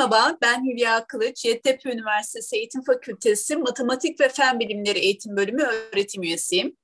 [0.00, 6.22] Merhaba, ben Hülya Kılıç, Yeditepe Üniversitesi Eğitim Fakültesi Matematik ve Fen Bilimleri Eğitim Bölümü öğretim
[6.22, 6.76] üyesiyim.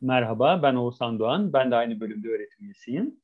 [0.00, 3.20] Merhaba, ben Oğuzhan Doğan, ben de aynı bölümde öğretim üyesiyim.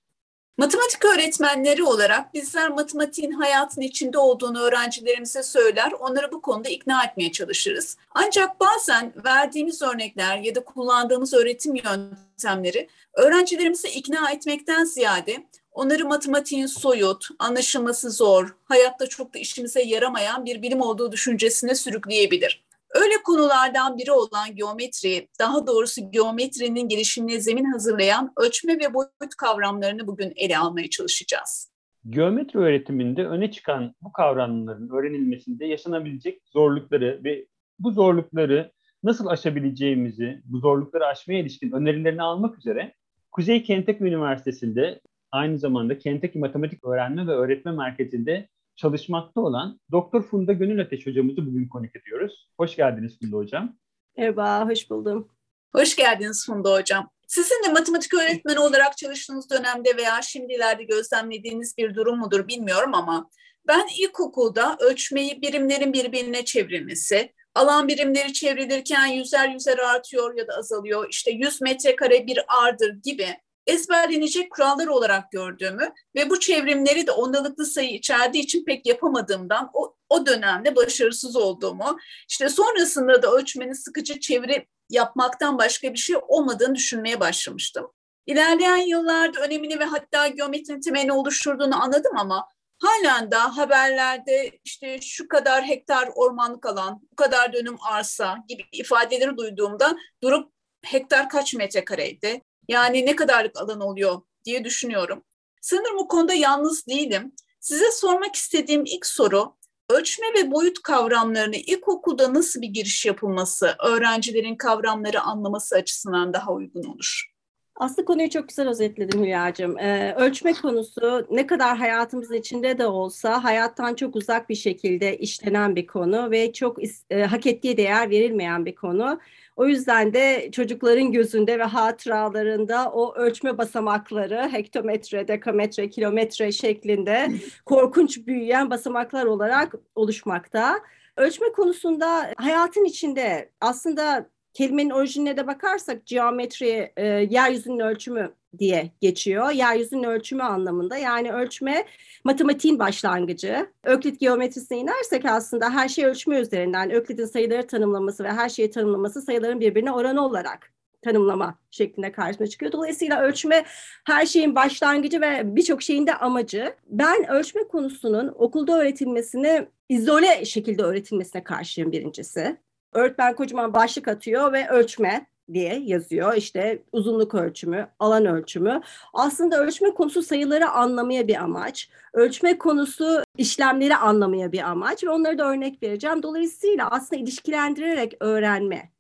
[0.59, 7.33] Matematik öğretmenleri olarak bizler matematiğin hayatın içinde olduğunu öğrencilerimize söyler, onları bu konuda ikna etmeye
[7.33, 7.97] çalışırız.
[8.15, 16.67] Ancak bazen verdiğimiz örnekler ya da kullandığımız öğretim yöntemleri öğrencilerimizi ikna etmekten ziyade onları matematiğin
[16.67, 22.65] soyut, anlaşılması zor, hayatta çok da işimize yaramayan bir bilim olduğu düşüncesine sürükleyebilir.
[22.95, 30.07] Öyle konulardan biri olan geometri, daha doğrusu geometrinin gelişimine zemin hazırlayan ölçme ve boyut kavramlarını
[30.07, 31.71] bugün ele almaya çalışacağız.
[32.11, 37.47] Geometri öğretiminde öne çıkan bu kavramların öğrenilmesinde yaşanabilecek zorlukları ve
[37.79, 38.73] bu zorlukları
[39.03, 42.95] nasıl aşabileceğimizi, bu zorlukları aşmaya ilişkin önerilerini almak üzere
[43.33, 45.01] Kuzey Kentucky Üniversitesi'nde
[45.35, 51.47] aynı zamanda Kentucky Matematik Öğrenme ve Öğretme Merkezi'nde çalışmakta olan Doktor Funda Gönül Ateş hocamızı
[51.47, 52.49] bugün konuk ediyoruz.
[52.57, 53.77] Hoş geldiniz Funda hocam.
[54.17, 55.29] Merhaba, hoş buldum.
[55.73, 57.11] Hoş geldiniz Funda hocam.
[57.27, 63.31] Sizin de matematik öğretmeni olarak çalıştığınız dönemde veya şimdilerde gözlemlediğiniz bir durum mudur bilmiyorum ama
[63.69, 71.07] ben ilkokulda ölçmeyi birimlerin birbirine çevrilmesi, alan birimleri çevrilirken yüzer yüzer artıyor ya da azalıyor,
[71.11, 73.27] işte 100 metrekare bir ardır gibi
[73.67, 79.95] ezberlenecek kurallar olarak gördüğümü ve bu çevrimleri de ondalıklı sayı içerdiği için pek yapamadığımdan o,
[80.09, 81.99] o dönemde başarısız olduğumu,
[82.29, 87.91] işte sonrasında da ölçmenin sıkıcı çeviri yapmaktan başka bir şey olmadığını düşünmeye başlamıştım.
[88.27, 95.29] İlerleyen yıllarda önemini ve hatta geometrinin temelini oluşturduğunu anladım ama halen daha haberlerde işte şu
[95.29, 100.53] kadar hektar ormanlık alan, bu kadar dönüm arsa gibi ifadeleri duyduğumda durup
[100.85, 105.23] hektar kaç metrekareydi, yani ne kadarlık alan oluyor diye düşünüyorum.
[105.61, 107.33] Sanırım o konuda yalnız değilim.
[107.61, 109.57] Size sormak istediğim ilk soru,
[109.91, 116.85] ölçme ve boyut kavramlarını ilkokulda nasıl bir giriş yapılması, öğrencilerin kavramları anlaması açısından daha uygun
[116.85, 117.34] olur?
[117.77, 119.79] Aslında konuyu çok güzel özetledin Hülya'cığım.
[119.79, 125.77] Ee, ölçme konusu ne kadar hayatımızın içinde de olsa hayattan çok uzak bir şekilde işlenen
[125.77, 126.79] bir konu ve çok
[127.11, 129.21] e, hak ettiği değer verilmeyen bir konu.
[129.57, 137.29] O yüzden de çocukların gözünde ve hatıralarında o ölçme basamakları hektometre, dekametre, kilometre şeklinde
[137.67, 140.81] korkunç büyüyen basamaklar olarak oluşmakta.
[141.17, 149.51] Ölçme konusunda hayatın içinde aslında kelimenin orijinine de bakarsak geometri e, yeryüzünün ölçümü diye geçiyor.
[149.51, 150.97] Yeryüzünün ölçümü anlamında.
[150.97, 151.87] Yani ölçme
[152.25, 153.67] matematiğin başlangıcı.
[153.85, 156.91] Öklit geometrisine inersek aslında her şey ölçme üzerinden.
[156.91, 162.73] Öklit'in sayıları tanımlaması ve her şeyi tanımlaması sayıların birbirine oranı olarak tanımlama şeklinde karşısına çıkıyor.
[162.73, 163.65] Dolayısıyla ölçme
[164.05, 166.75] her şeyin başlangıcı ve birçok şeyin de amacı.
[166.87, 172.57] Ben ölçme konusunun okulda öğretilmesini izole şekilde öğretilmesine karşıyım birincisi.
[172.95, 176.35] Öğretmen kocaman başlık atıyor ve ölçme diye yazıyor.
[176.35, 178.81] İşte uzunluk ölçümü, alan ölçümü.
[179.15, 181.89] Aslında ölçme konusu sayıları anlamaya bir amaç.
[182.13, 186.23] Ölçme konusu işlemleri anlamaya bir amaç ve onları da örnek vereceğim.
[186.23, 188.91] Dolayısıyla aslında ilişkilendirerek öğrenme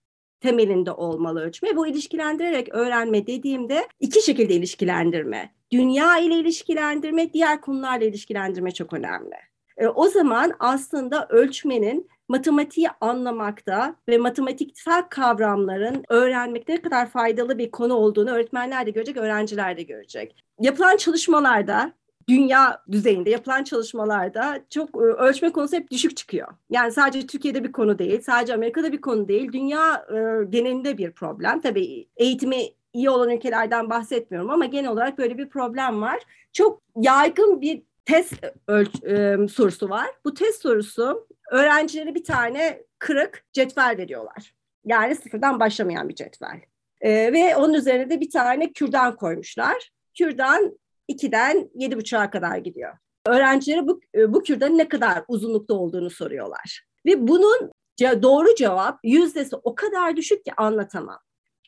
[0.40, 1.76] temelinde olmalı ölçme.
[1.76, 5.54] Bu ilişkilendirerek öğrenme dediğimde iki şekilde ilişkilendirme.
[5.72, 9.53] Dünya ile ilişkilendirme, diğer konularla ilişkilendirme çok önemli.
[9.76, 17.70] E, o zaman aslında ölçmenin matematiği anlamakta ve matematiksel kavramların öğrenmekte ne kadar faydalı bir
[17.70, 20.44] konu olduğunu öğretmenler de görecek, öğrenciler de görecek.
[20.60, 21.92] Yapılan çalışmalarda
[22.28, 26.48] dünya düzeyinde yapılan çalışmalarda çok e, ölçme konusu hep düşük çıkıyor.
[26.70, 31.10] Yani sadece Türkiye'de bir konu değil, sadece Amerika'da bir konu değil, dünya e, genelinde bir
[31.10, 31.60] problem.
[31.60, 32.62] Tabii eğitimi
[32.92, 36.20] iyi olan ülkelerden bahsetmiyorum ama genel olarak böyle bir problem var.
[36.52, 38.34] Çok yaygın bir test
[38.68, 40.10] ölç, e, sorusu var.
[40.24, 44.54] Bu test sorusu öğrencilere bir tane kırık cetvel veriyorlar.
[44.84, 46.60] Yani sıfırdan başlamayan bir cetvel.
[47.00, 49.90] E, ve onun üzerine de bir tane kürdan koymuşlar.
[50.18, 52.92] Kürdan 2'den 7,5'a kadar gidiyor.
[53.26, 56.84] Öğrencilere bu, bu kürdanın ne kadar uzunlukta olduğunu soruyorlar.
[57.06, 61.18] Ve bunun doğru cevap yüzdesi o kadar düşük ki anlatamam.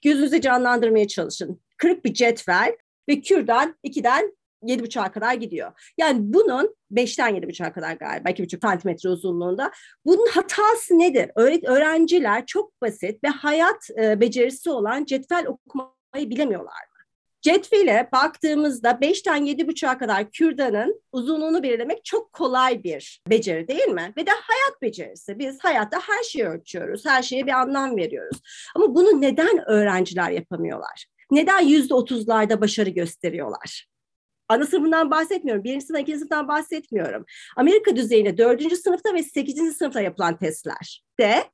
[0.02, 1.60] Gözünüzü canlandırmaya çalışın.
[1.76, 2.76] Kırık bir cetvel
[3.08, 5.92] ve kürdan 2'den 7,5'a kadar gidiyor.
[5.98, 9.70] Yani bunun 5'ten 7,5'a kadar galiba 2,5 santimetre uzunluğunda.
[10.04, 11.30] Bunun hatası nedir?
[11.66, 16.96] öğrenciler çok basit ve hayat e, becerisi olan cetvel okumayı bilemiyorlar mı?
[17.42, 24.12] Cetvele baktığımızda 5'ten 7,5'a kadar kürdanın uzunluğunu belirlemek çok kolay bir beceri değil mi?
[24.16, 25.38] Ve de hayat becerisi.
[25.38, 28.40] Biz hayatta her şeyi ölçüyoruz, her şeye bir anlam veriyoruz.
[28.76, 31.06] Ama bunu neden öğrenciler yapamıyorlar?
[31.30, 33.86] Neden yüzde otuzlarda başarı gösteriyorlar?
[34.48, 35.64] Ana sınıfından bahsetmiyorum.
[35.64, 37.24] Birinci sınıftan, ikinci sınıftan bahsetmiyorum.
[37.56, 41.44] Amerika düzeyinde dördüncü sınıfta ve sekizinci sınıfta yapılan testler de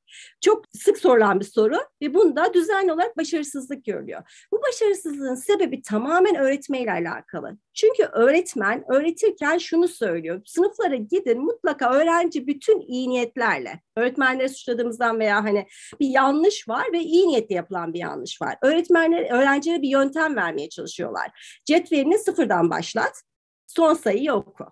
[0.41, 4.47] çok sık sorulan bir soru ve bunda düzenli olarak başarısızlık görülüyor.
[4.51, 7.57] Bu başarısızlığın sebebi tamamen öğretmeyle alakalı.
[7.73, 10.41] Çünkü öğretmen öğretirken şunu söylüyor.
[10.45, 13.81] Sınıflara gidin mutlaka öğrenci bütün iyi niyetlerle.
[13.95, 15.67] Öğretmenleri suçladığımızdan veya hani
[15.99, 18.57] bir yanlış var ve iyi niyetle yapılan bir yanlış var.
[18.61, 21.59] Öğretmenler öğrencilere bir yöntem vermeye çalışıyorlar.
[21.65, 23.21] Cetvelini sıfırdan başlat.
[23.67, 24.65] Son sayıyı oku.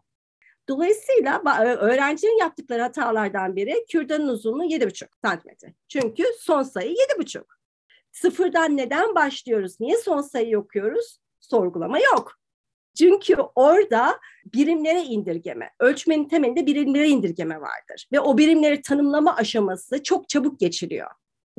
[0.69, 1.42] Dolayısıyla
[1.80, 5.74] öğrencinin yaptıkları hatalardan biri kürdanın uzunluğu 7,5 santimetre.
[5.88, 7.44] Çünkü son sayı 7,5.
[8.12, 9.80] Sıfırdan neden başlıyoruz?
[9.80, 11.19] Niye son sayı okuyoruz?
[11.40, 12.42] Sorgulama yok.
[12.98, 14.19] Çünkü orada
[14.54, 18.08] birimlere indirgeme, ölçmenin temelinde birimlere indirgeme vardır.
[18.12, 21.10] Ve o birimleri tanımlama aşaması çok çabuk geçiliyor.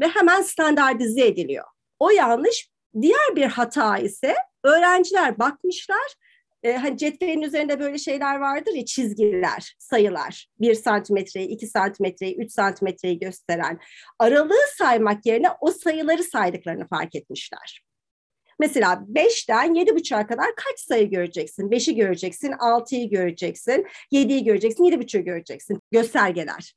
[0.01, 1.65] Ve hemen standartize ediliyor.
[1.99, 2.73] O yanlış.
[3.01, 4.35] Diğer bir hata ise
[4.65, 6.15] öğrenciler bakmışlar
[6.63, 10.47] e, hani cetvelin üzerinde böyle şeyler vardır ya çizgiler, sayılar.
[10.61, 13.79] Bir santimetreyi, iki santimetreyi, üç santimetreyi gösteren.
[14.19, 17.83] Aralığı saymak yerine o sayıları saydıklarını fark etmişler.
[18.61, 21.71] Mesela 5'ten 7.5'a kadar kaç sayı göreceksin?
[21.71, 25.81] 5'i göreceksin, 6'yı göreceksin, 7'yi göreceksin, 7.5'ü göreceksin.
[25.93, 26.75] Göstergeler.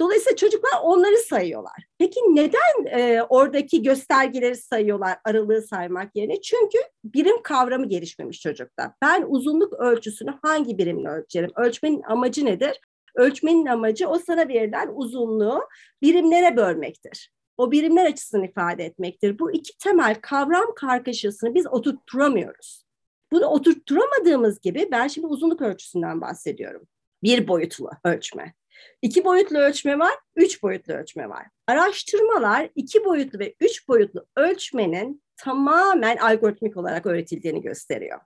[0.00, 1.84] Dolayısıyla çocuklar onları sayıyorlar.
[1.98, 6.40] Peki neden e, oradaki göstergeleri sayıyorlar aralığı saymak yerine?
[6.40, 8.94] Çünkü birim kavramı gelişmemiş çocukta.
[9.02, 11.50] Ben uzunluk ölçüsünü hangi birimle ölçerim?
[11.56, 12.80] Ölçmenin amacı nedir?
[13.14, 15.60] Ölçmenin amacı o sana verilen uzunluğu
[16.02, 17.32] birimlere bölmektir.
[17.56, 19.38] O birimler açısını ifade etmektir.
[19.38, 22.86] Bu iki temel kavram kargaşasını biz oturtturamıyoruz.
[23.32, 26.82] Bunu oturtturamadığımız gibi ben şimdi uzunluk ölçüsünden bahsediyorum.
[27.22, 28.54] Bir boyutlu ölçme.
[29.02, 31.46] İki boyutlu ölçme var, üç boyutlu ölçme var.
[31.66, 38.20] Araştırmalar iki boyutlu ve üç boyutlu ölçmenin tamamen algoritmik olarak öğretildiğini gösteriyor.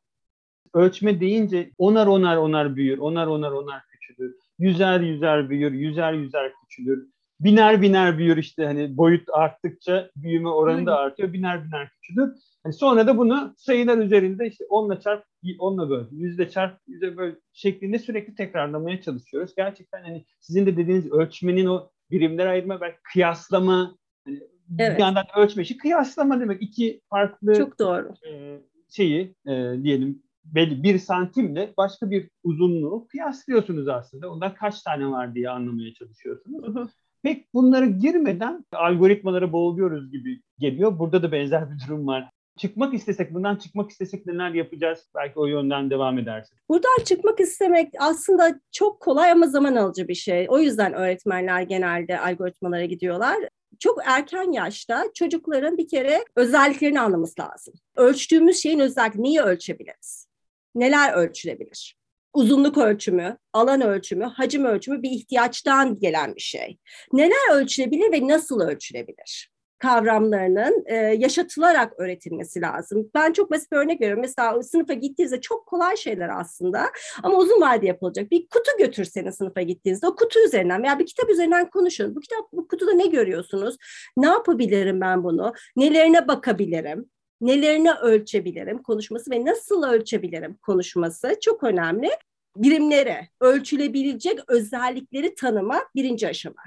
[0.75, 4.35] Ölçme deyince onar onar onar büyür, onar onar onar küçülür.
[4.59, 7.09] Yüzer yüzer büyür, yüzer yüzer küçülür.
[7.41, 11.33] Biner biner büyür işte hani boyut arttıkça büyüme oranı da artıyor.
[11.33, 12.33] Biner biner küçülür.
[12.65, 15.25] Yani sonra da bunu sayılar üzerinde işte onla çarp,
[15.59, 19.55] onla böl, yüzde çarp, yüzde böl şeklinde sürekli tekrarlamaya çalışıyoruz.
[19.57, 24.41] Gerçekten hani sizin de dediğiniz ölçmenin o birimler ayırma, belki kıyaslama, hani
[24.79, 24.97] evet.
[24.97, 26.63] bir yandan ölçme işi kıyaslama demek.
[26.63, 28.15] iki farklı Çok doğru.
[28.29, 34.31] E, şeyi e, diyelim belli bir santimle başka bir uzunluğu kıyaslıyorsunuz aslında.
[34.31, 36.91] Ondan kaç tane var diye anlamaya çalışıyorsunuz.
[37.23, 40.99] Pek bunlara girmeden algoritmalara boğuluyoruz gibi geliyor.
[40.99, 45.07] Burada da benzer bir durum var çıkmak istesek, bundan çıkmak istesek neler yapacağız?
[45.15, 46.59] Belki o yönden devam edersin.
[46.69, 50.47] Buradan çıkmak istemek aslında çok kolay ama zaman alıcı bir şey.
[50.49, 53.37] O yüzden öğretmenler genelde algoritmalara gidiyorlar.
[53.79, 57.75] Çok erken yaşta çocukların bir kere özelliklerini anlaması lazım.
[57.97, 60.27] Ölçtüğümüz şeyin özellikleri neyi ölçebiliriz?
[60.75, 62.01] Neler ölçülebilir?
[62.35, 66.79] uzunluk ölçümü, alan ölçümü, hacim ölçümü bir ihtiyaçtan gelen bir şey.
[67.13, 69.51] Neler ölçülebilir ve nasıl ölçülebilir?
[69.81, 73.11] Kavramlarının e, yaşatılarak öğretilmesi lazım.
[73.15, 74.23] Ben çok basit bir örnek veriyorum.
[74.23, 76.87] Mesela sınıfa gittiğinizde çok kolay şeyler aslında
[77.23, 78.31] ama uzun vadede yapılacak.
[78.31, 82.17] Bir kutu götürseniz sınıfa gittiğinizde o kutu üzerinden veya bir kitap üzerinden konuşun.
[82.17, 83.77] Bu kitap bu kutuda ne görüyorsunuz?
[84.17, 85.55] Ne yapabilirim ben bunu?
[85.77, 87.11] Nelerine bakabilirim?
[87.41, 92.11] Nelerini ölçebilirim konuşması ve nasıl ölçebilirim konuşması çok önemli.
[92.57, 96.63] Birimlere, ölçülebilecek özellikleri tanıma birinci aşama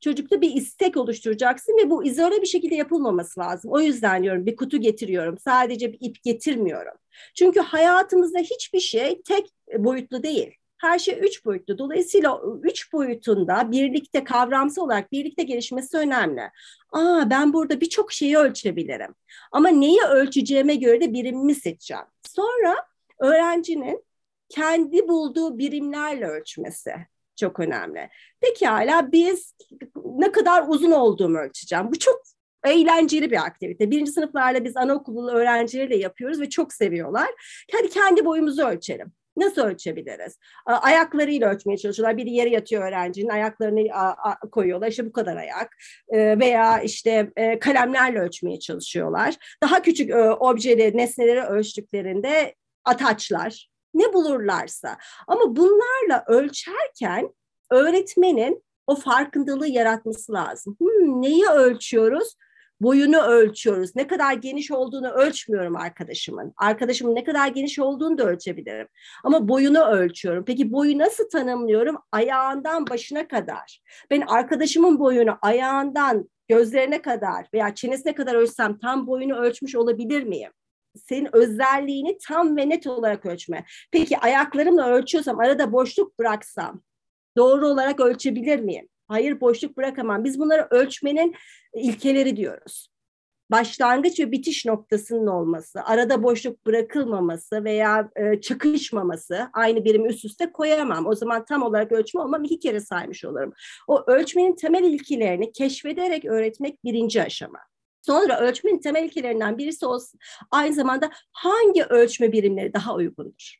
[0.00, 3.70] çocukta bir istek oluşturacaksın ve bu izole bir şekilde yapılmaması lazım.
[3.72, 5.38] O yüzden diyorum bir kutu getiriyorum.
[5.38, 6.94] Sadece bir ip getirmiyorum.
[7.34, 9.46] Çünkü hayatımızda hiçbir şey tek
[9.78, 10.54] boyutlu değil.
[10.78, 11.78] Her şey üç boyutlu.
[11.78, 16.42] Dolayısıyla üç boyutunda birlikte kavramsal olarak birlikte gelişmesi önemli.
[16.92, 19.14] Aa ben burada birçok şeyi ölçebilirim.
[19.52, 22.04] Ama neyi ölçeceğime göre de birimimi seçeceğim.
[22.28, 22.76] Sonra
[23.18, 24.04] öğrencinin
[24.48, 26.94] kendi bulduğu birimlerle ölçmesi
[27.38, 28.08] çok önemli.
[28.40, 29.54] Pekala biz
[30.04, 31.92] ne kadar uzun olduğumu ölçeceğim.
[31.92, 32.22] Bu çok
[32.64, 33.90] eğlenceli bir aktivite.
[33.90, 37.28] Birinci sınıflarla biz anaokulu öğrencileriyle yapıyoruz ve çok seviyorlar.
[37.72, 39.12] Hadi kendi boyumuzu ölçelim.
[39.36, 40.38] Nasıl ölçebiliriz?
[40.66, 42.16] Ayaklarıyla ölçmeye çalışıyorlar.
[42.16, 43.88] Biri yere yatıyor öğrencinin ayaklarını
[44.52, 44.88] koyuyorlar.
[44.88, 45.76] İşte bu kadar ayak.
[46.12, 49.36] Veya işte e, kalemlerle ölçmeye çalışıyorlar.
[49.62, 52.54] Daha küçük e, objeleri, nesneleri ölçtüklerinde
[52.84, 54.96] ataçlar, ne bulurlarsa.
[55.26, 57.34] Ama bunlarla ölçerken
[57.70, 60.76] öğretmenin o farkındalığı yaratması lazım.
[60.78, 62.34] Hmm, neyi ölçüyoruz?
[62.80, 63.96] Boyunu ölçüyoruz.
[63.96, 66.52] Ne kadar geniş olduğunu ölçmüyorum arkadaşımın.
[66.56, 68.88] Arkadaşımın ne kadar geniş olduğunu da ölçebilirim.
[69.24, 70.44] Ama boyunu ölçüyorum.
[70.44, 71.96] Peki boyu nasıl tanımlıyorum?
[72.12, 73.80] Ayağından başına kadar.
[74.10, 80.52] Ben arkadaşımın boyunu ayağından gözlerine kadar veya çenesine kadar ölçsem tam boyunu ölçmüş olabilir miyim?
[80.96, 83.64] Senin özelliğini tam ve net olarak ölçme.
[83.92, 86.82] Peki ayaklarımla ölçüyorsam arada boşluk bıraksam
[87.36, 88.88] doğru olarak ölçebilir miyim?
[89.08, 90.24] Hayır boşluk bırakamam.
[90.24, 91.34] Biz bunları ölçmenin
[91.74, 92.88] ilkeleri diyoruz.
[93.50, 100.52] Başlangıç ve bitiş noktasının olması, arada boşluk bırakılmaması veya e, çakışmaması aynı birimi üst üste
[100.52, 101.06] koyamam.
[101.06, 103.52] O zaman tam olarak ölçme olmam iki kere saymış olurum.
[103.86, 107.58] O ölçmenin temel ilkelerini keşfederek öğretmek birinci aşama.
[108.08, 113.54] Sonra ölçmenin temel ilkelerinden birisi olsun, aynı zamanda hangi ölçme birimleri daha uygundur?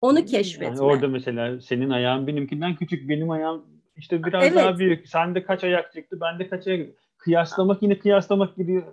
[0.00, 0.66] Onu keşfetme.
[0.66, 3.64] Yani orada mesela senin ayağın benimkinden küçük, benim ayağım
[3.96, 4.56] işte biraz evet.
[4.56, 5.08] daha büyük.
[5.08, 6.88] Sende kaç ayak çıktı, bende kaç ayak
[7.18, 8.84] Kıyaslamak yine kıyaslamak gibi.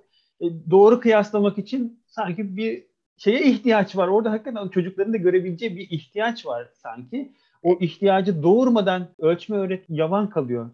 [0.42, 2.84] E, doğru kıyaslamak için sanki bir
[3.18, 4.08] şeye ihtiyaç var.
[4.08, 7.32] Orada hakikaten çocukların da görebileceği bir ihtiyaç var sanki.
[7.64, 10.70] O ihtiyacı doğurmadan ölçme öğret yavan kalıyor.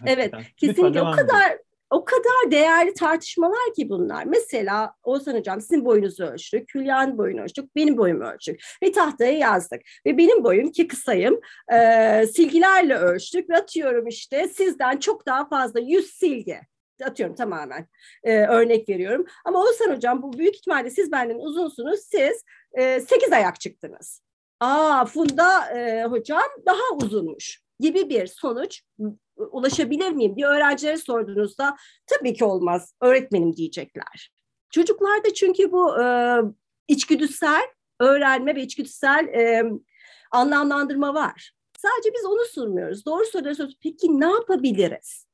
[0.00, 0.38] Hakikaten.
[0.38, 4.24] Evet, kesinlikle o kadar edin o kadar değerli tartışmalar ki bunlar.
[4.24, 9.80] Mesela Oğuzhan Hocam sizin boyunuzu ölçtük, Hülya'nın boyunu ölçtük, benim boyumu ölçtük ve tahtaya yazdık.
[10.06, 11.40] Ve benim boyum ki kısayım
[11.72, 16.60] e, silgilerle ölçtük ve atıyorum işte sizden çok daha fazla 100 silgi
[17.04, 17.86] atıyorum tamamen
[18.24, 19.26] e, örnek veriyorum.
[19.44, 24.22] Ama Oğuzhan Hocam bu büyük ihtimalle siz benden uzunsunuz, siz e, 8 ayak çıktınız.
[24.60, 28.82] Aa Funda e, hocam daha uzunmuş gibi bir sonuç
[29.38, 31.76] ulaşabilir miyim diye öğrencilere sorduğunuzda
[32.06, 34.32] tabii ki olmaz öğretmenim diyecekler.
[34.70, 36.36] Çocuklarda çünkü bu e,
[36.88, 37.62] içgüdüsel
[38.00, 39.62] öğrenme ve içgüdüsel e,
[40.32, 41.52] anlamlandırma var.
[41.78, 43.06] Sadece biz onu sunmuyoruz.
[43.06, 43.76] Doğru soruyorsunuz.
[43.82, 45.27] Peki ne yapabiliriz?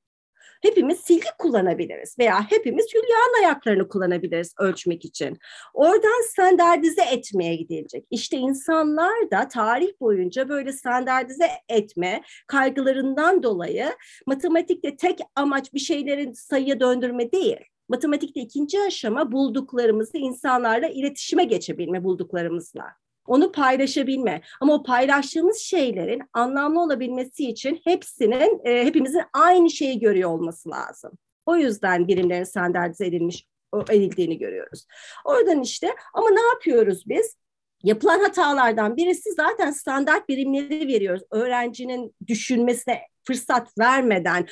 [0.65, 5.39] Hepimiz silgi kullanabiliriz veya hepimiz Hülya'nın ayaklarını kullanabiliriz ölçmek için.
[5.75, 8.07] Oradan standartize etmeye gidilecek.
[8.11, 13.91] İşte insanlar da tarih boyunca böyle standartize etme kaygılarından dolayı
[14.27, 17.61] matematikte tek amaç bir şeylerin sayıya döndürme değil.
[17.89, 22.85] Matematikte ikinci aşama bulduklarımızı insanlarla iletişime geçebilme bulduklarımızla
[23.27, 24.41] onu paylaşabilme.
[24.61, 31.13] Ama o paylaştığımız şeylerin anlamlı olabilmesi için hepsinin, e, hepimizin aynı şeyi görüyor olması lazım.
[31.47, 33.47] O yüzden birimlerin standartize edilmiş
[33.91, 34.87] edildiğini görüyoruz.
[35.25, 37.37] Oradan işte ama ne yapıyoruz biz?
[37.83, 41.23] Yapılan hatalardan birisi zaten standart birimleri veriyoruz.
[41.31, 44.47] Öğrencinin düşünmesine fırsat vermeden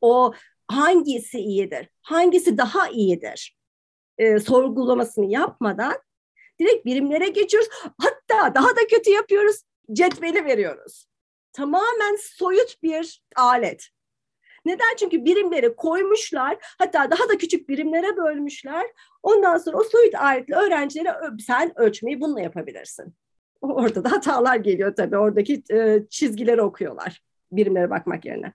[0.00, 0.32] o
[0.68, 3.56] hangisi iyidir, hangisi daha iyidir
[4.18, 5.94] e, sorgulamasını yapmadan
[6.60, 7.68] direkt birimlere geçiyoruz.
[7.98, 9.62] Hatta daha da kötü yapıyoruz.
[9.92, 11.06] Cetveli veriyoruz.
[11.52, 13.88] Tamamen soyut bir alet.
[14.64, 14.96] Neden?
[14.98, 16.58] Çünkü birimleri koymuşlar.
[16.78, 18.86] Hatta daha da küçük birimlere bölmüşler.
[19.22, 21.16] Ondan sonra o soyut aletle öğrencilere
[21.46, 23.14] sen ölçmeyi bununla yapabilirsin.
[23.60, 25.18] Orada da hatalar geliyor tabii.
[25.18, 28.52] Oradaki e, çizgileri okuyorlar birimlere bakmak yerine.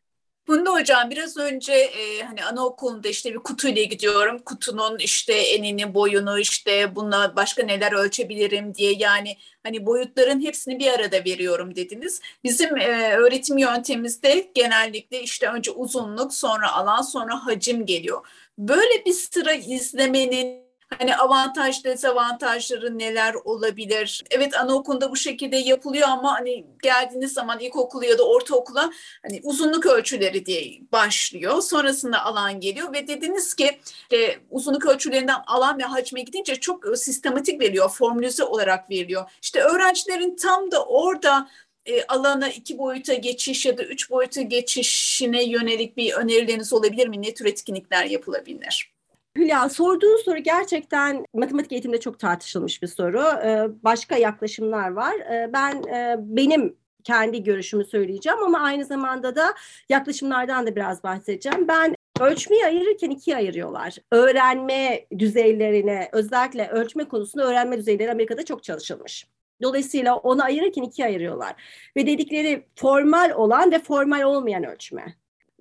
[0.48, 4.40] Bunda hocam biraz önce e, hani anaokulunda işte bir kutuyla gidiyorum.
[4.40, 10.92] Kutunun işte enini, boyunu işte bununla başka neler ölçebilirim diye yani hani boyutların hepsini bir
[10.92, 12.22] arada veriyorum dediniz.
[12.44, 18.28] Bizim e, öğretim yöntemimizde genellikle işte önce uzunluk, sonra alan, sonra hacim geliyor.
[18.58, 24.24] Böyle bir sıra izlemenin Hani avantaj dezavantajları neler olabilir?
[24.32, 28.92] Evet anaokulunda bu şekilde yapılıyor ama hani geldiğiniz zaman ilkokulu ya da ortaokula
[29.22, 31.62] hani uzunluk ölçüleri diye başlıyor.
[31.62, 33.80] Sonrasında alan geliyor ve dediniz ki
[34.14, 34.18] e,
[34.50, 39.32] uzunluk ölçülerinden alan ve hacme gidince çok sistematik veriliyor, formülize olarak veriliyor.
[39.42, 41.50] İşte öğrencilerin tam da orada
[41.86, 47.22] e, alana iki boyuta geçiş ya da üç boyuta geçişine yönelik bir önerileriniz olabilir mi?
[47.22, 48.97] Ne tür etkinlikler yapılabilir?
[49.38, 53.24] Hülya sorduğun soru gerçekten matematik eğitimde çok tartışılmış bir soru.
[53.46, 55.14] Ee, başka yaklaşımlar var.
[55.14, 59.54] Ee, ben e, benim kendi görüşümü söyleyeceğim ama aynı zamanda da
[59.90, 61.68] yaklaşımlardan da biraz bahsedeceğim.
[61.68, 63.98] Ben ölçmeyi ayırırken ikiye ayırıyorlar.
[64.12, 69.28] Öğrenme düzeylerine, özellikle ölçme konusunda öğrenme düzeyleri Amerika'da çok çalışılmış.
[69.62, 71.56] Dolayısıyla onu ayırırken ikiye ayırıyorlar.
[71.96, 75.16] Ve dedikleri formal olan ve formal olmayan ölçme.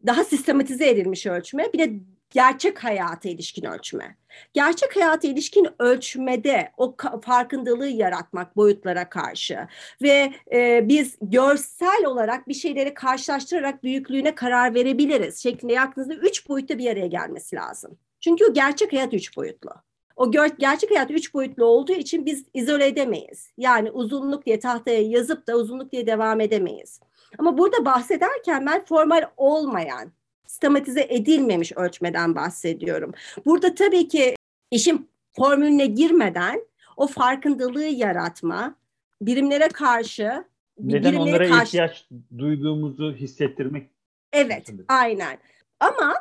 [0.06, 1.72] Daha sistematize edilmiş ölçme.
[1.72, 1.90] Bir de
[2.30, 4.16] gerçek hayata ilişkin ölçme.
[4.52, 9.68] Gerçek hayata ilişkin ölçmede o farkındalığı yaratmak boyutlara karşı
[10.02, 16.78] ve e, biz görsel olarak bir şeyleri karşılaştırarak büyüklüğüne karar verebiliriz şeklinde yaktığınızda üç boyutta
[16.78, 17.98] bir araya gelmesi lazım.
[18.20, 19.70] Çünkü o gerçek hayat üç boyutlu.
[20.16, 23.50] O gerçek hayat üç boyutlu olduğu için biz izole edemeyiz.
[23.58, 27.00] Yani uzunluk diye tahtaya yazıp da uzunluk diye devam edemeyiz.
[27.38, 30.12] Ama burada bahsederken ben formal olmayan
[30.46, 33.12] sistematize edilmemiş ölçmeden bahsediyorum.
[33.46, 34.34] Burada tabii ki
[34.70, 36.60] işin formülüne girmeden
[36.96, 38.74] o farkındalığı yaratma,
[39.22, 40.44] birimlere karşı
[40.78, 41.64] neden onlara karşı...
[41.66, 43.90] ihtiyaç duyduğumuzu hissettirmek.
[44.32, 45.38] Evet, aynen.
[45.80, 46.14] Ama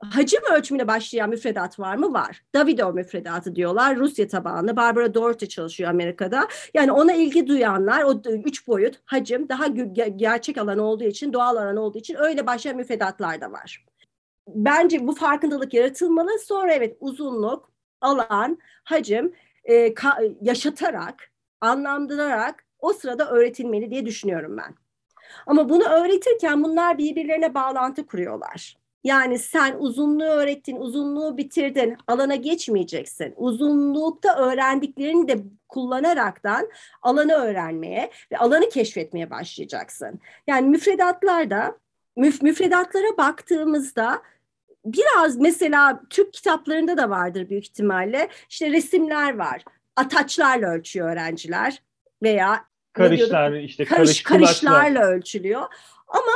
[0.00, 2.12] Hacim ölçümüyle başlayan müfredat var mı?
[2.12, 2.42] Var.
[2.54, 3.96] Davido müfredatı diyorlar.
[3.96, 4.76] Rusya tabanlı.
[4.76, 6.48] Barbara Doherty çalışıyor Amerika'da.
[6.74, 9.66] Yani ona ilgi duyanlar o üç boyut hacim daha
[10.16, 13.84] gerçek alan olduğu için doğal alan olduğu için öyle başlayan müfredatlar da var.
[14.48, 16.38] Bence bu farkındalık yaratılmalı.
[16.38, 19.32] Sonra evet uzunluk, alan, hacim
[19.70, 19.94] e,
[20.40, 24.74] yaşatarak, anlamlandırarak o sırada öğretilmeli diye düşünüyorum ben.
[25.46, 28.77] Ama bunu öğretirken bunlar birbirlerine bağlantı kuruyorlar.
[29.08, 33.34] Yani sen uzunluğu öğrettin, uzunluğu bitirdin, alana geçmeyeceksin.
[33.36, 35.38] Uzunlukta öğrendiklerini de
[35.68, 36.68] kullanaraktan
[37.02, 40.20] alanı öğrenmeye ve alanı keşfetmeye başlayacaksın.
[40.46, 41.78] Yani müfredatlarda,
[42.16, 44.22] müf müfredatlara baktığımızda
[44.84, 48.28] biraz mesela Türk kitaplarında da vardır büyük ihtimalle.
[48.50, 49.64] İşte resimler var.
[49.96, 51.82] Ataçlarla ölçüyor öğrenciler
[52.22, 55.62] veya karışlar işte karış, karışlarla ölçülüyor.
[56.08, 56.32] Ama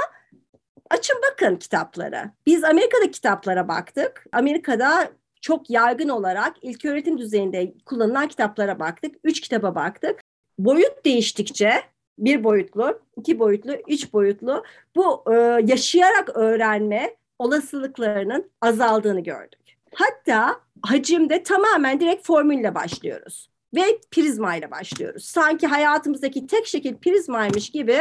[0.92, 2.32] açın bakın kitaplara.
[2.46, 4.24] Biz Amerika'da kitaplara baktık.
[4.32, 9.14] Amerika'da çok yaygın olarak ilk öğretim düzeyinde kullanılan kitaplara baktık.
[9.24, 10.20] Üç kitaba baktık.
[10.58, 11.72] Boyut değiştikçe
[12.18, 14.64] bir boyutlu, iki boyutlu, üç boyutlu
[14.96, 15.34] bu e,
[15.66, 19.60] yaşayarak öğrenme olasılıklarının azaldığını gördük.
[19.94, 25.24] Hatta hacimde tamamen direkt formülle başlıyoruz ve prizma ile başlıyoruz.
[25.24, 27.98] Sanki hayatımızdaki tek şekil prizmaymış gibi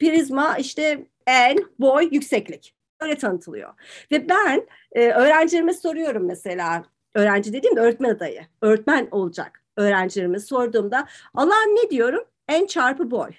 [0.00, 2.74] prizma işte en, boy, yükseklik.
[3.00, 3.74] Öyle tanıtılıyor.
[4.12, 11.68] Ve ben e, öğrencilerime soruyorum mesela, öğrenci dediğimde öğretmen adayı, öğretmen olacak öğrencilerime sorduğumda alan
[11.68, 12.24] ne diyorum?
[12.48, 13.30] En çarpı boy.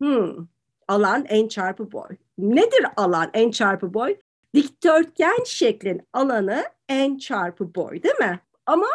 [0.00, 0.46] Hmm,
[0.88, 2.08] alan en çarpı boy.
[2.38, 4.16] Nedir alan en çarpı boy?
[4.54, 8.40] Dikdörtgen şeklin alanı en çarpı boy değil mi?
[8.66, 8.86] Ama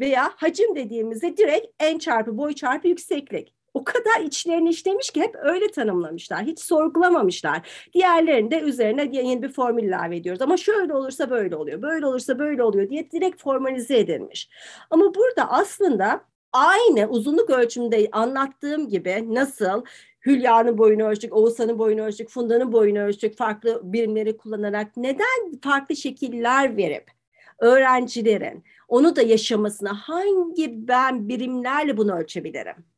[0.00, 3.54] veya hacim dediğimizde direkt en çarpı boy çarpı yükseklik.
[3.74, 6.42] O kadar içlerini işlemiş ki hep öyle tanımlamışlar.
[6.42, 7.88] Hiç sorgulamamışlar.
[7.94, 10.42] Diğerlerini de üzerine yeni bir formül ilave ediyoruz.
[10.42, 14.50] Ama şöyle olursa böyle oluyor, böyle olursa böyle oluyor diye direkt formalize edilmiş.
[14.90, 19.84] Ama burada aslında aynı uzunluk ölçümünde anlattığım gibi nasıl
[20.26, 26.76] Hülya'nın boyunu ölçtük, Oğuzhan'ın boyunu ölçtük, Funda'nın boyunu ölçtük farklı birimleri kullanarak neden farklı şekiller
[26.76, 27.10] verip
[27.58, 32.91] öğrencilerin onu da yaşamasına hangi ben birimlerle bunu ölçebilirim?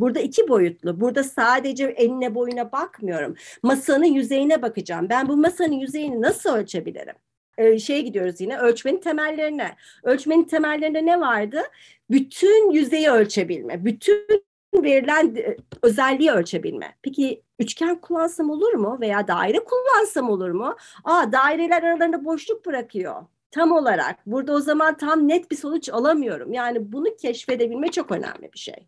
[0.00, 1.00] Burada iki boyutlu.
[1.00, 3.34] Burada sadece enine boyuna bakmıyorum.
[3.62, 5.08] Masanın yüzeyine bakacağım.
[5.08, 7.14] Ben bu masanın yüzeyini nasıl ölçebilirim?
[7.58, 9.76] Ee, şeye gidiyoruz yine ölçmenin temellerine.
[10.02, 11.62] Ölçmenin temellerinde ne vardı?
[12.10, 13.84] Bütün yüzeyi ölçebilme.
[13.84, 14.26] Bütün
[14.74, 16.96] verilen e, özelliği ölçebilme.
[17.02, 18.98] Peki üçgen kullansam olur mu?
[19.00, 20.76] Veya daire kullansam olur mu?
[21.04, 26.52] Aa daireler aralarında boşluk bırakıyor tam olarak burada o zaman tam net bir sonuç alamıyorum.
[26.52, 28.86] Yani bunu keşfedebilme çok önemli bir şey.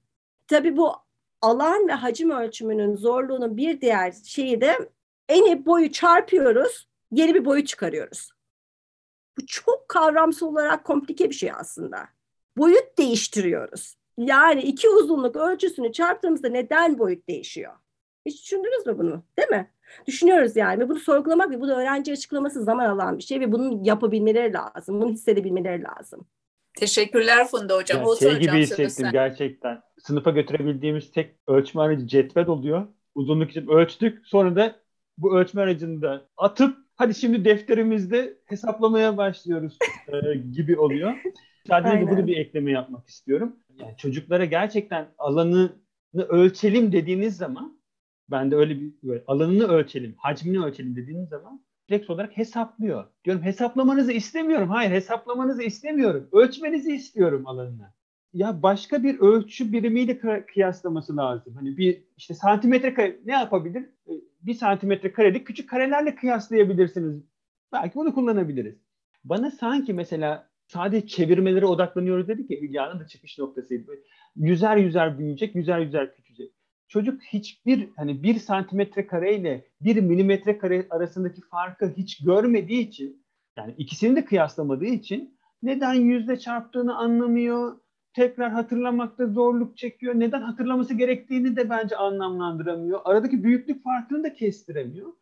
[0.53, 0.93] Tabii bu
[1.41, 4.89] alan ve hacim ölçümünün zorluğunun bir diğer şeyi de
[5.29, 8.31] eni boyu çarpıyoruz, yeni bir boyu çıkarıyoruz.
[9.39, 12.09] Bu çok kavramsal olarak komplike bir şey aslında.
[12.57, 13.95] Boyut değiştiriyoruz.
[14.19, 17.73] Yani iki uzunluk ölçüsünü çarptığımızda neden boyut değişiyor?
[18.27, 19.23] Hiç düşündünüz mü bunu?
[19.39, 19.71] Değil mi?
[20.07, 23.81] Düşünüyoruz yani ve bunu sorgulamak ve bunu öğrenci açıklaması zaman alan bir şey ve bunu
[23.83, 25.01] yapabilmeleri lazım.
[25.01, 26.27] Bunu hissedebilmeleri lazım.
[26.79, 28.03] Teşekkürler Funda Hocam.
[28.03, 29.83] Yani şey gibi hissettim gerçekten.
[30.03, 32.87] Sınıfa götürebildiğimiz tek ölçme aracı cetvel oluyor.
[33.15, 34.27] Uzunluk için ölçtük.
[34.27, 34.77] Sonra da
[35.19, 41.13] bu ölçme aracını da atıp hadi şimdi defterimizde hesaplamaya başlıyoruz e, gibi oluyor.
[41.69, 43.57] Sadece bunu bir ekleme yapmak istiyorum.
[43.79, 45.73] Yani çocuklara gerçekten alanını
[46.15, 47.81] ölçelim dediğiniz zaman
[48.31, 53.05] ben de öyle bir böyle alanını ölçelim, hacmini ölçelim dediğiniz zaman refleks olarak hesaplıyor.
[53.25, 54.69] Diyorum hesaplamanızı istemiyorum.
[54.69, 56.29] Hayır hesaplamanızı istemiyorum.
[56.33, 57.93] Ölçmenizi istiyorum alanını.
[58.33, 61.55] Ya başka bir ölçü birimiyle kıyaslaması lazım.
[61.55, 63.83] Hani bir işte santimetre kare ne yapabilir?
[63.83, 67.23] E, bir santimetre karelik küçük karelerle kıyaslayabilirsiniz.
[67.73, 68.77] Belki bunu kullanabiliriz.
[69.25, 73.93] Bana sanki mesela sadece çevirmelere odaklanıyoruz dedik ya Hülya'nın da çıkış noktasıydı.
[74.37, 76.53] Yüzer yüzer büyüyecek, yüzer yüzer küçülecek
[76.93, 83.25] çocuk hiçbir hani bir santimetre kare ile bir milimetre kare arasındaki farkı hiç görmediği için
[83.57, 87.77] yani ikisini de kıyaslamadığı için neden yüzde çarptığını anlamıyor,
[88.15, 93.01] tekrar hatırlamakta zorluk çekiyor, neden hatırlaması gerektiğini de bence anlamlandıramıyor.
[93.05, 95.13] Aradaki büyüklük farkını da kestiremiyor.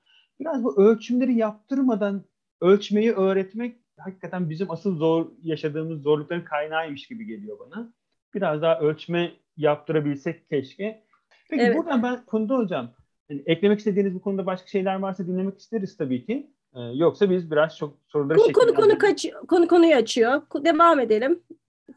[0.40, 2.24] Biraz bu ölçümleri yaptırmadan
[2.60, 7.92] ölçmeyi öğretmek hakikaten bizim asıl zor yaşadığımız zorlukların kaynağıymış gibi geliyor bana.
[8.34, 11.04] Biraz daha ölçme yaptırabilsek keşke.
[11.50, 11.76] Peki evet.
[11.76, 12.90] buradan ben Funda Hocam
[13.30, 16.50] yani eklemek istediğiniz bu konuda başka şeyler varsa dinlemek isteriz tabii ki.
[16.74, 20.42] Ee, yoksa biz biraz çok soruları konu, konu, konu, kaç, konu konuyu açıyor.
[20.64, 21.42] Devam edelim.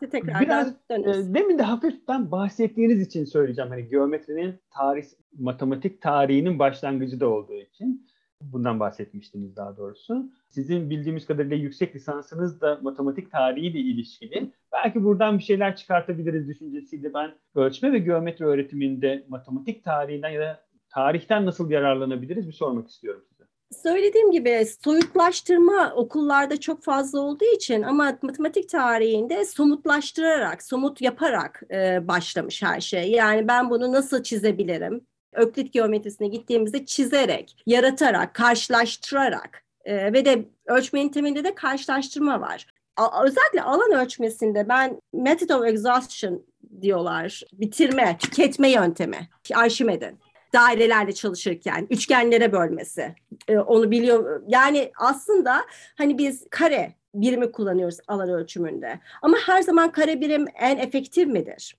[0.09, 3.69] Tekrar biraz e, demin de hafiften bahsettiğiniz için söyleyeceğim.
[3.69, 5.05] Hani geometrinin tarih,
[5.39, 8.07] matematik tarihinin başlangıcı da olduğu için.
[8.41, 10.31] Bundan bahsetmiştiniz daha doğrusu.
[10.49, 14.51] Sizin bildiğimiz kadarıyla yüksek lisansınız da matematik tarihiyle ilişkili.
[14.71, 20.63] Belki buradan bir şeyler çıkartabiliriz düşüncesiyle ben ölçme ve geometri öğretiminde matematik tarihinden ya da
[20.89, 23.25] tarihten nasıl yararlanabiliriz bir sormak istiyorum.
[23.71, 32.07] Söylediğim gibi soyutlaştırma okullarda çok fazla olduğu için ama matematik tarihinde somutlaştırarak, somut yaparak e,
[32.07, 33.11] başlamış her şey.
[33.11, 35.07] Yani ben bunu nasıl çizebilirim?
[35.33, 42.65] Öklit geometrisine gittiğimizde çizerek, yaratarak, karşılaştırarak e, ve de ölçmenin temelinde de karşılaştırma var.
[42.97, 46.45] A, özellikle alan ölçmesinde ben method of exhaustion
[46.81, 50.19] diyorlar, bitirme, tüketme yöntemi, Arşimed'in
[50.53, 53.15] dairelerle çalışırken üçgenlere bölmesi.
[53.47, 54.43] E, onu biliyor.
[54.47, 58.99] Yani aslında hani biz kare birimi kullanıyoruz alan ölçümünde.
[59.21, 61.77] Ama her zaman kare birim en efektif midir?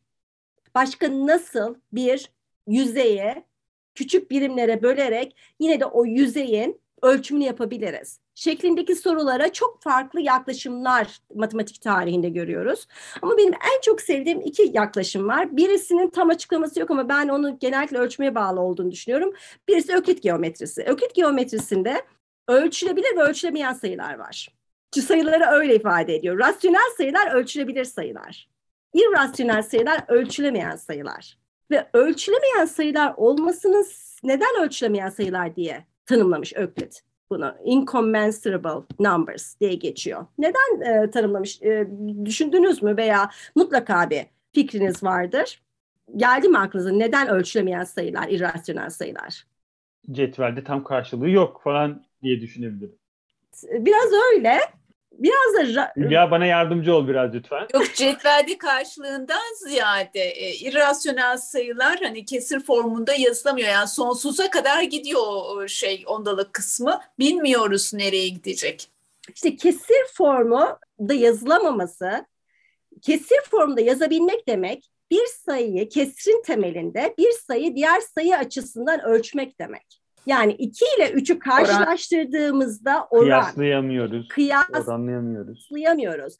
[0.74, 2.30] Başka nasıl bir
[2.66, 3.44] yüzeye
[3.94, 8.20] küçük birimlere bölerek yine de o yüzeyin ölçümünü yapabiliriz.
[8.34, 12.86] Şeklindeki sorulara çok farklı yaklaşımlar matematik tarihinde görüyoruz.
[13.22, 15.56] Ama benim en çok sevdiğim iki yaklaşım var.
[15.56, 19.34] Birisinin tam açıklaması yok ama ben onu genellikle ölçmeye bağlı olduğunu düşünüyorum.
[19.68, 20.82] Birisi öklit geometrisi.
[20.82, 22.02] Öklit geometrisinde
[22.48, 24.48] ölçülebilir ve ölçülemeyen sayılar var.
[25.06, 26.38] Sayıları öyle ifade ediyor.
[26.38, 28.48] Rasyonel sayılar ölçülebilir sayılar.
[28.94, 31.38] İrrasyonel sayılar ölçülemeyen sayılar.
[31.70, 33.84] Ve ölçülemeyen sayılar olmasını
[34.22, 37.54] neden ölçülemeyen sayılar diye tanımlamış Öklit bunu.
[37.64, 40.26] Incommensurable numbers diye geçiyor.
[40.38, 41.62] Neden e, tanımlamış?
[41.62, 41.88] E,
[42.24, 45.62] düşündünüz mü veya mutlaka bir fikriniz vardır.
[46.16, 49.46] Geldi mi aklınıza neden ölçülemeyen sayılar, irrasyonel sayılar?
[50.10, 52.96] Cetvelde tam karşılığı yok falan diye düşünebilirim.
[53.62, 54.58] Biraz öyle
[55.18, 57.66] Biraz da ya bana yardımcı ol biraz lütfen.
[57.74, 63.68] Yok cetvelde karşılığından ziyade e, irrasyonel sayılar hani kesir formunda yazılamıyor.
[63.68, 67.00] Yani sonsuza kadar gidiyor o şey ondalık kısmı.
[67.18, 68.90] Bilmiyoruz nereye gidecek.
[69.34, 72.26] İşte kesir formu da yazılamaması,
[73.02, 80.03] kesir formda yazabilmek demek bir sayıyı kesrin temelinde bir sayı diğer sayı açısından ölçmek demek.
[80.26, 83.42] Yani 2 ile 3'ü karşılaştırdığımızda oran.
[83.42, 84.28] Kıyaslayamıyoruz.
[84.28, 85.68] Kıyas, oranlayamıyoruz.
[85.68, 86.36] Kıyaslayamıyoruz.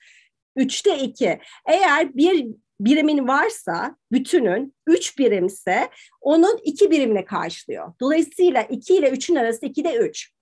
[0.56, 1.40] 3'te 2.
[1.66, 2.46] Eğer bir
[2.80, 5.88] birimin varsa bütünün 3 birimse
[6.20, 7.92] onun 2 birimle karşılıyor.
[8.00, 10.32] Dolayısıyla 2 ile 3'ün arası 2'de 3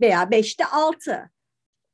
[0.00, 1.30] veya 5'te 6.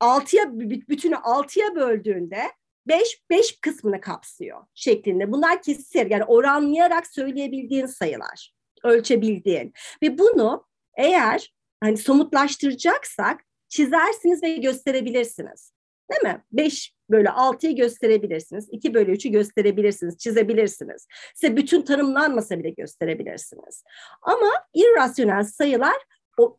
[0.00, 0.44] 6'ya
[0.88, 2.42] bütünü 6'ya böldüğünde
[2.86, 5.32] 5 5 kısmını kapsıyor şeklinde.
[5.32, 10.66] Bunlar kesir yani oranlayarak söyleyebildiğin sayılar ölçebildiğin ve bunu
[10.96, 15.72] eğer hani somutlaştıracaksak çizersiniz ve gösterebilirsiniz.
[16.10, 16.44] Değil mi?
[16.52, 18.68] 5 bölü 6'yı gösterebilirsiniz.
[18.70, 21.06] 2 bölü 3'ü gösterebilirsiniz, çizebilirsiniz.
[21.34, 23.84] Size bütün tanımlanmasa bile gösterebilirsiniz.
[24.22, 25.96] Ama irrasyonel sayılar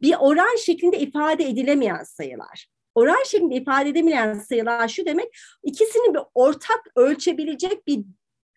[0.02, 2.68] bir oran şeklinde ifade edilemeyen sayılar.
[2.96, 8.00] Oran şeklinde ifade edilemeyen sayılar şu demek, ikisinin bir ortak ölçebilecek bir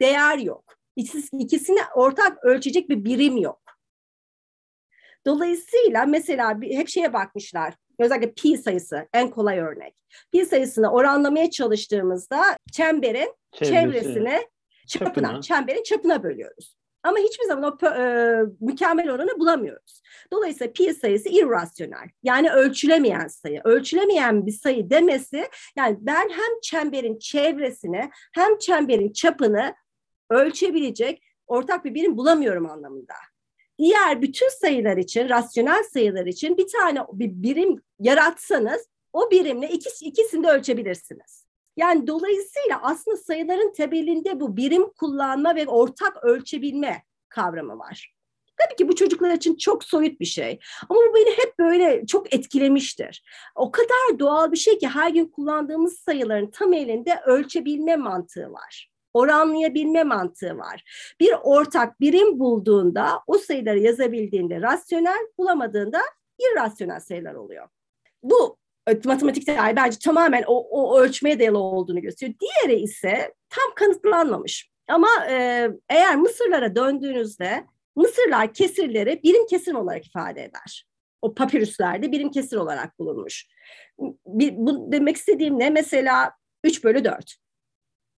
[0.01, 0.65] değer yok.
[0.97, 3.61] İkisini ortak ölçecek bir birim yok.
[5.27, 7.75] Dolayısıyla mesela hep şeye bakmışlar.
[7.99, 9.95] Özellikle pi sayısı en kolay örnek.
[10.33, 13.73] Pi sayısını oranlamaya çalıştığımızda çemberin Çevresi.
[13.73, 14.49] çevresini
[14.87, 16.77] çapına, çapına, çemberin çapına bölüyoruz.
[17.03, 20.03] Ama hiçbir zaman o e, mükemmel oranı bulamıyoruz.
[20.33, 22.09] Dolayısıyla pi sayısı irrasyonel.
[22.23, 23.61] Yani ölçülemeyen sayı.
[23.65, 29.75] Ölçülemeyen bir sayı demesi yani ben hem çemberin çevresini hem çemberin çapını
[30.31, 33.15] ölçebilecek ortak bir birim bulamıyorum anlamında.
[33.79, 40.05] Diğer bütün sayılar için, rasyonel sayılar için bir tane bir birim yaratsanız o birimle ikisi,
[40.05, 41.45] ikisini de ölçebilirsiniz.
[41.77, 48.15] Yani dolayısıyla aslında sayıların temelinde bu birim kullanma ve ortak ölçebilme kavramı var.
[48.57, 50.59] Tabii ki bu çocuklar için çok soyut bir şey.
[50.89, 53.25] Ama bu beni hep böyle çok etkilemiştir.
[53.55, 58.94] O kadar doğal bir şey ki her gün kullandığımız sayıların tam elinde ölçebilme mantığı var
[59.15, 60.85] oranlayabilme mantığı var.
[61.21, 66.01] Bir ortak birim bulduğunda o sayıları yazabildiğinde rasyonel, bulamadığında
[66.39, 67.69] irrasyonel sayılar oluyor.
[68.23, 68.59] Bu
[69.05, 72.39] matematik teori bence tamamen o, o ölçmeye dayalı olduğunu gösteriyor.
[72.41, 74.71] Diğeri ise tam kanıtlanmamış.
[74.89, 77.65] Ama e, eğer Mısırlara döndüğünüzde
[77.97, 80.87] Mısırlar kesirleri birim kesim olarak ifade eder.
[81.23, 83.47] O papirüslerde birim kesir olarak bulunmuş.
[84.27, 85.71] Bir, bu demek istediğim ne?
[85.71, 86.33] Mesela
[86.65, 87.44] 3 bölü 4.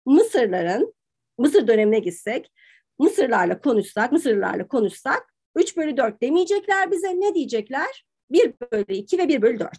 [0.06, 0.94] Mısırların
[1.38, 2.52] Mısır dönemine gitsek,
[3.00, 7.20] Mısırlarla konuşsak, Mısırlarla konuşsak 3 bölü 4 demeyecekler bize.
[7.20, 8.06] Ne diyecekler?
[8.32, 9.72] 1 bölü 2 ve 1 bölü 4.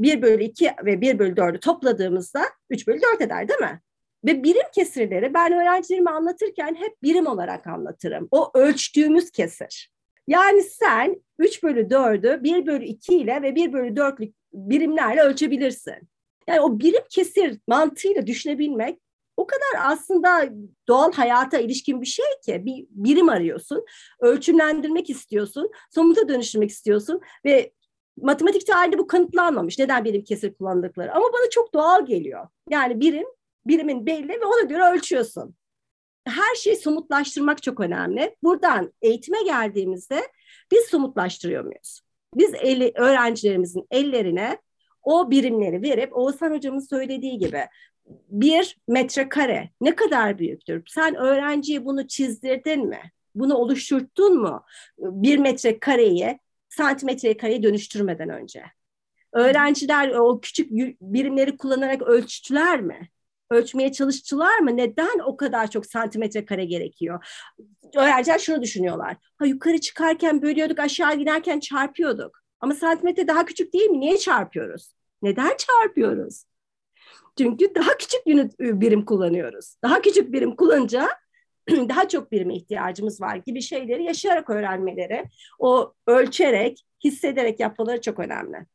[0.00, 3.80] 1 bölü 2 ve 1 bölü 4'ü topladığımızda 3 bölü 4 eder değil mi?
[4.24, 8.28] Ve birim kesirleri ben öğrencilerime anlatırken hep birim olarak anlatırım.
[8.30, 9.92] O ölçtüğümüz kesir.
[10.28, 16.08] Yani sen 3 bölü 4'ü 1 bölü 2 ile ve 1 bölü 4'lük birimlerle ölçebilirsin.
[16.48, 18.98] Yani o birim kesir mantığıyla düşünebilmek
[19.36, 20.48] o kadar aslında
[20.88, 23.84] doğal hayata ilişkin bir şey ki bir birim arıyorsun,
[24.20, 27.72] ölçümlendirmek istiyorsun, somuta dönüştürmek istiyorsun ve
[28.20, 29.78] matematik tarihinde bu kanıtlanmamış.
[29.78, 31.12] Neden birim kesir kullandıkları?
[31.12, 32.48] Ama bana çok doğal geliyor.
[32.70, 33.26] Yani birim,
[33.66, 35.54] birimin belli ve ona göre ölçüyorsun.
[36.26, 38.36] Her şeyi somutlaştırmak çok önemli.
[38.42, 40.22] Buradan eğitime geldiğimizde
[40.72, 42.00] biz somutlaştırıyor muyuz?
[42.34, 44.58] Biz eli, öğrencilerimizin ellerine
[45.02, 47.60] o birimleri verip Oğuzhan hocamın söylediği gibi
[48.28, 50.82] bir metrekare ne kadar büyüktür?
[50.86, 53.00] Sen öğrenciye bunu çizdirdin mi?
[53.34, 54.64] Bunu oluşturttun mu?
[54.98, 56.38] Bir metrekareyi
[56.68, 58.64] santimetre kareye dönüştürmeden önce.
[59.32, 63.08] Öğrenciler o küçük birimleri kullanarak ölçtüler mi?
[63.50, 64.76] Ölçmeye çalıştılar mı?
[64.76, 67.26] Neden o kadar çok santimetre kare gerekiyor?
[67.96, 69.16] Öğrenciler şunu düşünüyorlar.
[69.38, 72.40] Ha yukarı çıkarken bölüyorduk, aşağı giderken çarpıyorduk.
[72.60, 74.00] Ama santimetre daha küçük değil mi?
[74.00, 74.94] Niye çarpıyoruz?
[75.22, 76.44] Neden çarpıyoruz?
[77.38, 78.26] Çünkü daha küçük
[78.60, 79.76] birim kullanıyoruz.
[79.82, 81.08] Daha küçük birim kullanınca
[81.70, 85.24] daha çok birime ihtiyacımız var gibi şeyleri yaşayarak öğrenmeleri,
[85.58, 88.66] o ölçerek, hissederek yapmaları çok önemli.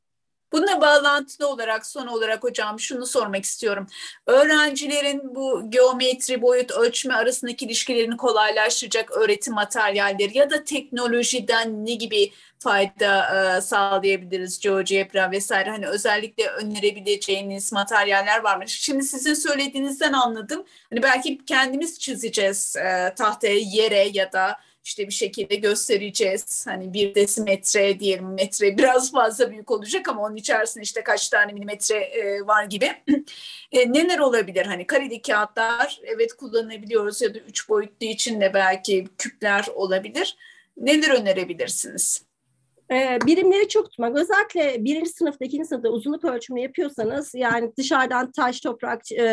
[0.52, 3.88] Bununla bağlantılı olarak son olarak hocam şunu sormak istiyorum.
[4.26, 12.32] Öğrencilerin bu geometri, boyut ölçme arasındaki ilişkilerini kolaylaştıracak öğretim materyalleri ya da teknolojiden ne gibi
[12.60, 18.68] fayda e, sağlayabiliriz GeoGebra vesaire hani özellikle önerebileceğiniz materyaller var mı?
[18.68, 20.66] Şimdi sizin söylediğinizden anladım.
[20.90, 26.68] Hani belki kendimiz çizeceğiz e, tahtaya yere ya da işte bir şekilde göstereceğiz.
[26.68, 31.54] Hani bir desimetre diyelim metre biraz fazla büyük olacak ama onun içerisinde işte kaç tane
[31.54, 32.86] milimetre e, var gibi.
[33.72, 34.66] e, neler olabilir?
[34.66, 40.38] Hani kareli kağıtlar evet kullanabiliyoruz ya da üç boyutlu için de belki küpler olabilir.
[40.78, 42.29] Neler önerebilirsiniz?
[42.92, 44.18] E, birimleri çok tutmak.
[44.18, 49.26] Özellikle birinci sınıfta, ikinci sınıfta uzunluk ölçümü yapıyorsanız yani dışarıdan taş, toprak, e,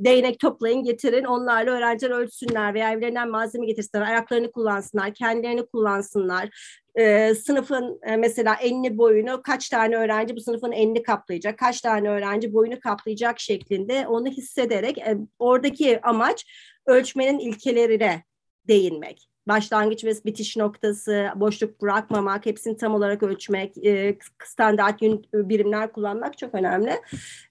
[0.00, 1.24] değnek toplayın, getirin.
[1.24, 6.48] Onlarla öğrenciler ölçsünler veya evlerinden malzeme getirsinler, ayaklarını kullansınlar, kendilerini kullansınlar.
[6.94, 12.08] E, sınıfın e, mesela enli boyunu kaç tane öğrenci bu sınıfın enli kaplayacak, kaç tane
[12.08, 16.46] öğrenci boyunu kaplayacak şeklinde onu hissederek e, oradaki amaç
[16.86, 18.24] ölçmenin ilkelerine
[18.68, 25.02] değinmek başlangıç ve bitiş noktası, boşluk bırakmamak, hepsini tam olarak ölçmek, e, standart
[25.34, 26.92] birimler kullanmak çok önemli.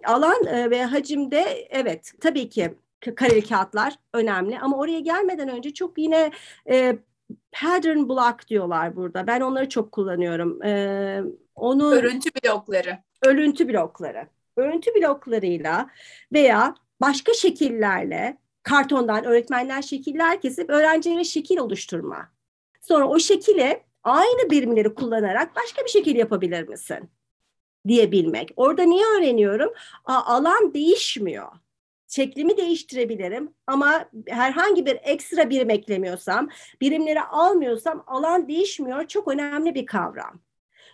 [0.05, 2.75] Alan e, ve hacimde evet tabii ki
[3.15, 6.31] kareli kağıtlar önemli ama oraya gelmeden önce çok yine
[6.69, 6.97] e,
[7.51, 9.27] pattern block diyorlar burada.
[9.27, 10.63] Ben onları çok kullanıyorum.
[10.63, 11.21] E,
[11.55, 12.97] onu Örüntü blokları.
[13.21, 14.27] Örüntü blokları.
[14.57, 15.89] Örüntü bloklarıyla
[16.33, 22.31] veya başka şekillerle kartondan öğretmenler şekiller kesip öğrencilere şekil oluşturma.
[22.81, 27.09] Sonra o şekile aynı birimleri kullanarak başka bir şekil yapabilir misin?
[27.87, 28.51] diyebilmek.
[28.55, 29.73] Orada niye öğreniyorum?
[30.05, 31.47] Aa, alan değişmiyor.
[32.07, 36.49] Şeklimi değiştirebilirim ama herhangi bir ekstra birim eklemiyorsam,
[36.81, 39.07] birimleri almıyorsam alan değişmiyor.
[39.07, 40.41] Çok önemli bir kavram.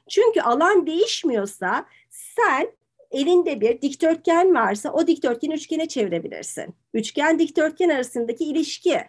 [0.09, 2.71] Çünkü alan değişmiyorsa sen
[3.11, 6.75] elinde bir dikdörtgen varsa o dikdörtgeni üçgene çevirebilirsin.
[6.93, 9.01] Üçgen dikdörtgen arasındaki ilişki.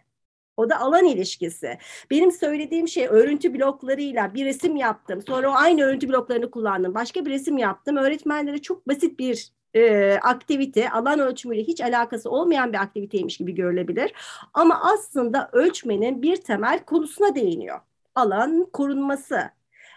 [0.57, 1.79] O da alan ilişkisi.
[2.11, 5.23] Benim söylediğim şey örüntü bloklarıyla bir resim yaptım.
[5.23, 6.95] Sonra o aynı örüntü bloklarını kullandım.
[6.95, 7.97] Başka bir resim yaptım.
[7.97, 14.13] Öğretmenlere çok basit bir e, aktivite, alan ölçümüyle hiç alakası olmayan bir aktiviteymiş gibi görülebilir.
[14.55, 17.81] Ama aslında ölçmenin bir temel konusuna değiniyor.
[18.15, 19.51] Alan korunması,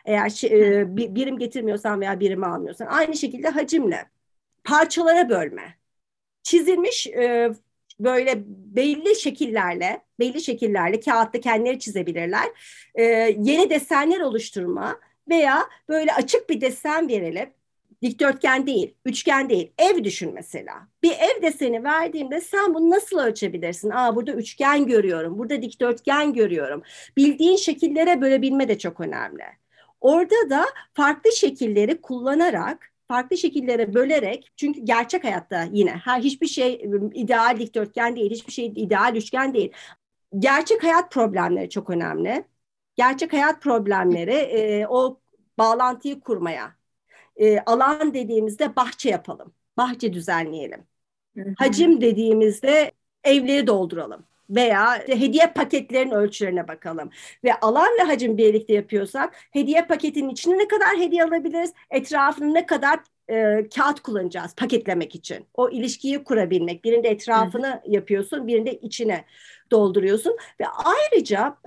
[0.05, 2.85] eğer e, birim getirmiyorsan veya birimi almıyorsan.
[2.85, 4.05] Aynı şekilde hacimle
[4.63, 5.77] parçalara bölme.
[6.43, 7.51] Çizilmiş e,
[7.99, 12.45] böyle belli şekillerle, belli şekillerle kağıtta kendileri çizebilirler.
[12.95, 13.03] E,
[13.39, 17.49] yeni desenler oluşturma veya böyle açık bir desen verelim.
[18.01, 20.87] Dikdörtgen değil, üçgen değil, ev düşün mesela.
[21.03, 23.89] Bir ev deseni verdiğimde sen bunu nasıl ölçebilirsin?
[23.89, 26.83] Aa burada üçgen görüyorum, burada dikdörtgen görüyorum.
[27.17, 29.43] Bildiğin şekillere bölebilme de çok önemli.
[30.01, 36.81] Orada da farklı şekilleri kullanarak farklı şekillere bölerek çünkü gerçek hayatta yine her hiçbir şey
[36.85, 39.71] ıı, ideal dikdörtgen değil, hiçbir şey ideal üçgen değil.
[40.39, 42.45] Gerçek hayat problemleri çok önemli.
[42.95, 45.19] Gerçek hayat problemleri e, o
[45.57, 46.75] bağlantıyı kurmaya.
[47.35, 50.83] E, alan dediğimizde bahçe yapalım, bahçe düzenleyelim.
[51.57, 52.91] Hacim dediğimizde
[53.23, 57.09] evleri dolduralım veya hediye paketlerin ölçülerine bakalım.
[57.43, 61.73] Ve alan ve hacim birlikte yapıyorsak hediye paketinin içine ne kadar hediye alabiliriz?
[61.89, 65.45] Etrafını ne kadar e, kağıt kullanacağız paketlemek için.
[65.53, 66.83] O ilişkiyi kurabilmek.
[66.83, 67.81] Birinde etrafını Hı.
[67.85, 69.25] yapıyorsun, birinde içine
[69.71, 71.57] dolduruyorsun ve ayrıca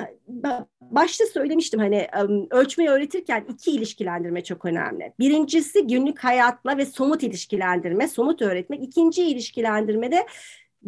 [0.81, 2.09] başta söylemiştim hani
[2.51, 5.13] ölçmeyi öğretirken iki ilişkilendirme çok önemli.
[5.19, 8.83] Birincisi günlük hayatla ve somut ilişkilendirme, somut öğretmek.
[8.83, 10.27] İkinci ilişkilendirme de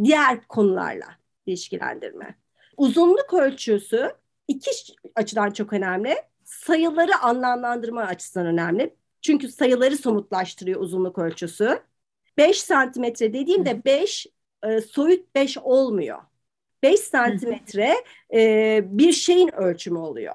[0.05, 1.07] diğer konularla
[1.47, 2.39] ilişkilendirme.
[2.77, 4.13] Uzunluk ölçüsü
[4.49, 4.71] iki
[5.15, 6.17] açıdan çok önemli.
[6.45, 8.97] Sayıları anlamlandırma açısından önemli.
[9.23, 11.83] Çünkü sayıları somutlaştırıyor uzunluk ölçüsü.
[12.39, 14.27] 5 santimetre dediğimde 5
[14.63, 16.19] e, soyut 5 olmuyor.
[16.83, 17.95] 5 santimetre
[18.35, 20.35] e, bir şeyin ölçümü oluyor.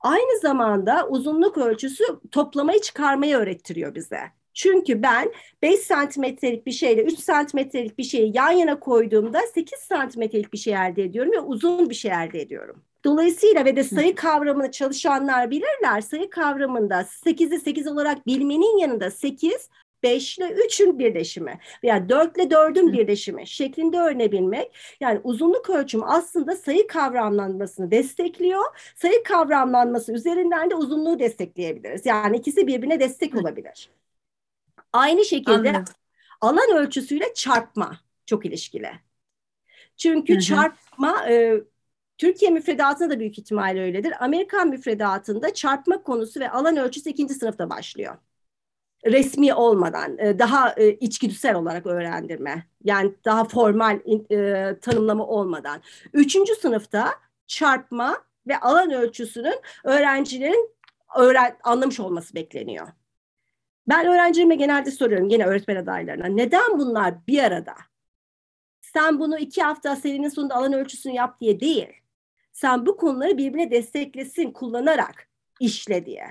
[0.00, 4.20] Aynı zamanda uzunluk ölçüsü toplamayı çıkarmayı öğrettiriyor bize.
[4.54, 5.32] Çünkü ben
[5.62, 10.74] 5 santimetrelik bir şeyle 3 santimetrelik bir şeyi yan yana koyduğumda 8 santimetrelik bir şey
[10.74, 12.82] elde ediyorum ve uzun bir şey elde ediyorum.
[13.04, 16.00] Dolayısıyla ve de sayı kavramını çalışanlar bilirler.
[16.00, 19.68] Sayı kavramında 8'i 8 olarak bilmenin yanında 8
[20.02, 24.76] 5 ile 3'ün birleşimi veya 4 ile 4'ün birleşimi şeklinde öğrenebilmek.
[25.00, 28.64] Yani uzunluk ölçümü aslında sayı kavramlanmasını destekliyor.
[28.96, 32.06] Sayı kavramlanması üzerinden de uzunluğu destekleyebiliriz.
[32.06, 33.90] Yani ikisi birbirine destek olabilir.
[34.92, 35.84] Aynı şekilde Anladım.
[36.40, 38.90] alan ölçüsüyle çarpma çok ilişkili.
[39.96, 40.40] Çünkü hı hı.
[40.42, 41.60] çarpma e,
[42.18, 44.24] Türkiye müfredatında da büyük ihtimalle öyledir.
[44.24, 48.16] Amerikan müfredatında çarpma konusu ve alan ölçüsü ikinci sınıfta başlıyor.
[49.06, 52.66] Resmi olmadan, e, daha e, içgüdüsel olarak öğrendirme.
[52.84, 54.00] Yani daha formal
[54.30, 55.80] e, tanımlama olmadan.
[56.12, 57.10] Üçüncü sınıfta
[57.46, 60.70] çarpma ve alan ölçüsünün öğrencilerin
[61.16, 62.88] öğren anlamış olması bekleniyor.
[63.90, 66.26] Ben öğrencilerime genelde soruyorum yine öğretmen adaylarına.
[66.26, 67.74] Neden bunlar bir arada?
[68.80, 71.88] Sen bunu iki hafta serinin sonunda alan ölçüsünü yap diye değil.
[72.52, 75.28] Sen bu konuları birbirine desteklesin kullanarak
[75.60, 76.26] işle diye.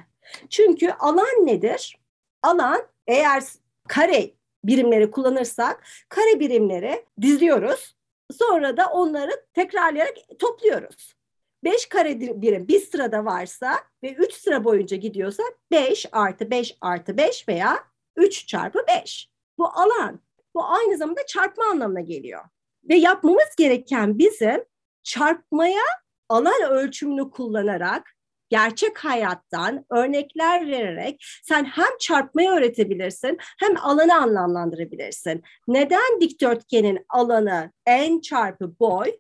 [0.50, 1.98] Çünkü alan nedir?
[2.44, 3.44] Alan eğer
[3.88, 4.32] kare
[4.64, 7.96] birimleri kullanırsak kare birimleri diziyoruz.
[8.38, 11.19] Sonra da onları tekrarlayarak topluyoruz.
[11.64, 17.18] 5 kare birim bir sırada varsa ve 3 sıra boyunca gidiyorsa 5 artı 5 artı
[17.18, 17.80] 5 veya
[18.16, 19.30] 3 çarpı 5.
[19.58, 20.20] Bu alan.
[20.56, 22.42] Bu aynı zamanda çarpma anlamına geliyor.
[22.90, 24.64] Ve yapmamız gereken bizim
[25.04, 25.84] çarpmaya
[26.30, 28.12] alan ölçümünü kullanarak
[28.50, 35.44] gerçek hayattan örnekler vererek sen hem çarpmayı öğretebilirsin hem alanı anlamlandırabilirsin.
[35.68, 39.12] Neden dikdörtgenin alanı en çarpı boy?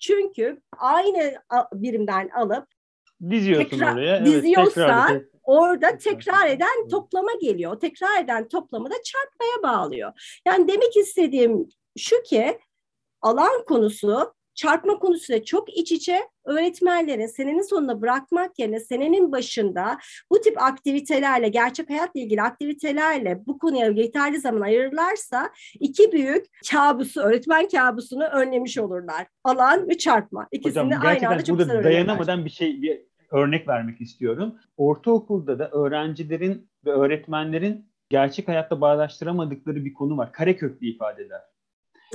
[0.00, 1.34] Çünkü aynı
[1.72, 2.66] birimden alıp
[3.30, 4.24] diziyorsun tekrar, oraya.
[5.10, 7.80] Evet, orada tekrar eden toplama geliyor.
[7.80, 10.40] Tekrar eden toplama da çarpmaya bağlıyor.
[10.46, 12.58] Yani demek istediğim şu ki
[13.22, 19.98] alan konusu çarpma konusuyla çok iç içe öğretmenlerin senenin sonunda bırakmak yerine senenin başında
[20.30, 27.20] bu tip aktivitelerle, gerçek hayatla ilgili aktivitelerle bu konuya yeterli zaman ayırırlarsa iki büyük kabusu,
[27.20, 29.26] öğretmen kabusunu önlemiş olurlar.
[29.44, 30.48] Alan ve çarpma.
[30.52, 34.54] İkisini Hocam, aynı anda çok burada dayanamadan bir şey bir örnek vermek istiyorum.
[34.76, 40.32] Ortaokulda da öğrencilerin ve öğretmenlerin gerçek hayatta bağdaştıramadıkları bir konu var.
[40.32, 41.40] Kareköklü ifadeler.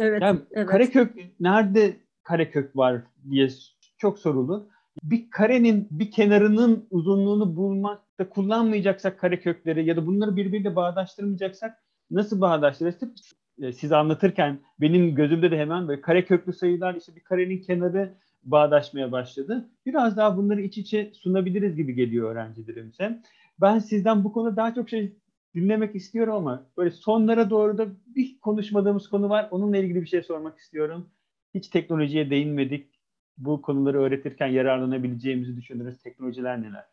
[0.02, 0.68] Evet, yani evet.
[0.68, 1.94] Karekök nerede
[2.26, 3.50] karekök var diye
[3.98, 4.70] çok sorulu.
[5.04, 13.34] Bir karenin bir kenarının uzunluğunu bulmakta kullanmayacaksak karekökleri ya da bunları birbiriyle bağdaştırmayacaksak nasıl bağdaştırırız?
[13.62, 19.12] E, siz anlatırken benim gözümde de hemen böyle kareköklü sayılar işte bir karenin kenarı bağdaşmaya
[19.12, 19.70] başladı.
[19.86, 23.22] Biraz daha bunları iç içe sunabiliriz gibi geliyor öğrencilerimize.
[23.62, 25.16] Ben sizden bu konuda daha çok şey
[25.56, 29.48] dinlemek istiyorum ama böyle sonlara doğru da bir konuşmadığımız konu var.
[29.52, 31.10] Onunla ilgili bir şey sormak istiyorum.
[31.56, 33.02] Hiç teknolojiye değinmedik.
[33.38, 36.86] Bu konuları öğretirken yararlanabileceğimizi düşündüğünüz teknolojiler neler?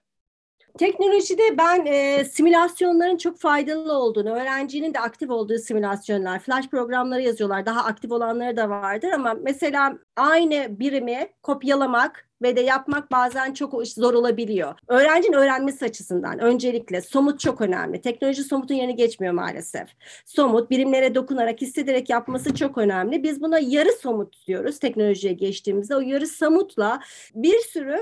[0.78, 7.66] Teknolojide ben e, simülasyonların çok faydalı olduğunu, öğrencinin de aktif olduğu simülasyonlar, flash programları yazıyorlar.
[7.66, 13.86] Daha aktif olanları da vardır ama mesela aynı birimi kopyalamak ve de yapmak bazen çok
[13.86, 14.74] zor olabiliyor.
[14.88, 18.00] Öğrencinin öğrenmesi açısından öncelikle somut çok önemli.
[18.00, 19.88] Teknoloji somutun yerini geçmiyor maalesef.
[20.26, 23.22] Somut, birimlere dokunarak, hissederek yapması çok önemli.
[23.22, 25.96] Biz buna yarı somut diyoruz teknolojiye geçtiğimizde.
[25.96, 27.00] O yarı somutla
[27.34, 27.98] bir sürü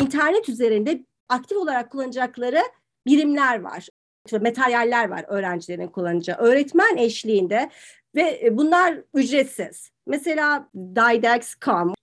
[0.00, 2.60] internet üzerinde aktif olarak kullanacakları
[3.06, 3.88] birimler var.
[4.32, 6.36] Materyaller var öğrencilerin kullanacağı.
[6.36, 7.70] Öğretmen eşliğinde
[8.14, 9.90] ve e, bunlar ücretsiz.
[10.06, 11.94] Mesela Didex.com,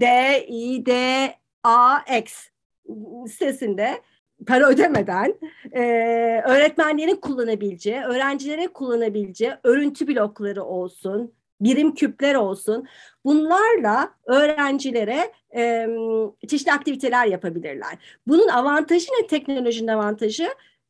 [0.00, 1.30] D-I-D-A-X
[3.28, 4.02] sitesinde
[4.46, 5.34] para ödemeden
[5.72, 5.82] e,
[6.46, 12.86] öğretmenlerin kullanabileceği, öğrencilerin kullanabileceği örüntü blokları olsun, birim küpler olsun.
[13.24, 15.86] Bunlarla öğrencilere e,
[16.48, 17.98] çeşitli aktiviteler yapabilirler.
[18.26, 19.26] Bunun avantajı ne?
[19.26, 20.48] Teknolojinin avantajı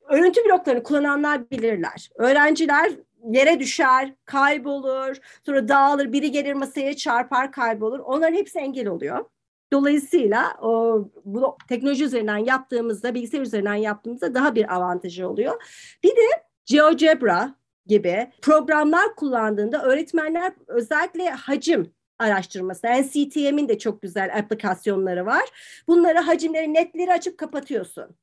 [0.08, 2.10] örüntü bloklarını kullananlar bilirler.
[2.14, 2.92] Öğrenciler
[3.28, 5.16] yere düşer, kaybolur,
[5.46, 7.98] sonra dağılır, biri gelir masaya çarpar, kaybolur.
[7.98, 9.24] Onların hepsi engel oluyor.
[9.72, 15.62] Dolayısıyla o, bu teknoloji üzerinden yaptığımızda, bilgisayar üzerinden yaptığımızda daha bir avantajı oluyor.
[16.02, 16.22] Bir de
[16.66, 17.54] GeoGebra
[17.90, 22.86] gibi programlar kullandığında öğretmenler özellikle hacim araştırması.
[22.86, 25.42] NCTM'in de çok güzel aplikasyonları var.
[25.88, 28.16] Bunları hacimleri netleri açıp kapatıyorsun.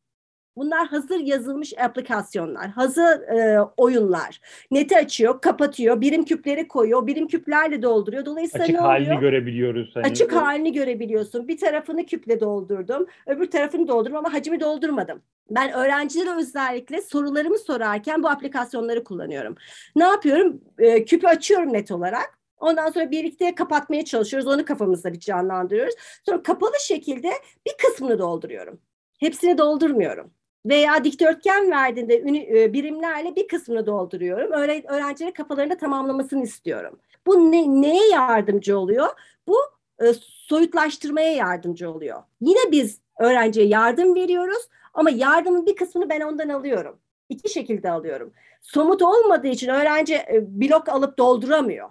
[0.57, 4.41] Bunlar hazır yazılmış aplikasyonlar, hazır e, oyunlar.
[4.71, 8.25] Neti açıyor, kapatıyor, birim küpleri koyuyor, birim küplerle dolduruyor.
[8.25, 9.21] Dolayısıyla Açık ne halini oluyor?
[9.21, 9.91] görebiliyoruz.
[9.95, 10.05] Hani.
[10.05, 11.47] Açık halini görebiliyorsun.
[11.47, 15.21] Bir tarafını küple doldurdum, öbür tarafını doldurdum ama hacmi doldurmadım.
[15.49, 19.55] Ben öğrencilere özellikle sorularımı sorarken bu aplikasyonları kullanıyorum.
[19.95, 20.61] Ne yapıyorum?
[20.79, 22.39] E, küpü açıyorum net olarak.
[22.59, 24.47] Ondan sonra birlikte kapatmaya çalışıyoruz.
[24.47, 25.95] Onu kafamızda bir canlandırıyoruz.
[26.25, 27.31] Sonra kapalı şekilde
[27.65, 28.79] bir kısmını dolduruyorum.
[29.19, 30.31] Hepsini doldurmuyorum.
[30.65, 34.51] Veya dikdörtgen verdiğinde ünü- birimlerle bir kısmını dolduruyorum.
[34.51, 36.99] Öğre öğrencilerin kafalarında tamamlamasını istiyorum.
[37.27, 39.07] Bu ne, neye yardımcı oluyor?
[39.47, 39.55] Bu
[39.99, 42.23] e, soyutlaştırmaya yardımcı oluyor.
[42.41, 46.99] Yine biz öğrenciye yardım veriyoruz ama yardımın bir kısmını ben ondan alıyorum.
[47.29, 48.33] İki şekilde alıyorum.
[48.61, 51.89] Somut olmadığı için öğrenci e, blok alıp dolduramıyor.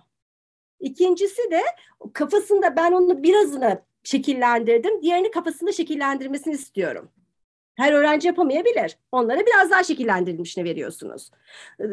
[0.80, 1.60] İkincisi de
[2.12, 5.02] kafasında ben onu birazını şekillendirdim.
[5.02, 7.08] Diğerini kafasında şekillendirmesini istiyorum.
[7.76, 8.98] Her öğrenci yapamayabilir.
[9.12, 11.30] Onlara biraz daha şekillendirilmişini veriyorsunuz.